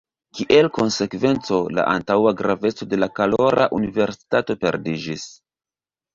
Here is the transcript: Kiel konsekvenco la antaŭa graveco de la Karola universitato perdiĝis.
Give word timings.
Kiel 0.37 0.69
konsekvenco 0.77 1.59
la 1.79 1.85
antaŭa 1.91 2.31
graveco 2.39 2.89
de 2.95 2.99
la 3.03 3.11
Karola 3.21 3.69
universitato 3.83 4.59
perdiĝis. 4.67 5.29